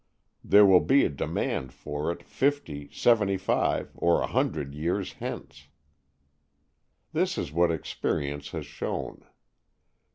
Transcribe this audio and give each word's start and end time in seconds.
There 0.43 0.65
will 0.65 0.79
be 0.79 1.05
a 1.05 1.09
demand 1.09 1.71
for 1.73 2.11
it 2.11 2.23
fifty, 2.23 2.89
seventy 2.91 3.37
five, 3.37 3.91
or 3.93 4.19
a 4.23 4.25
hundred 4.25 4.73
years 4.73 5.13
hence. 5.13 5.67
This 7.13 7.37
is 7.37 7.51
what 7.51 7.71
experience 7.71 8.49
has 8.49 8.65
shown. 8.65 9.23